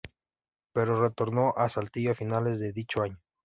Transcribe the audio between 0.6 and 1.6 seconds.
Pero retornó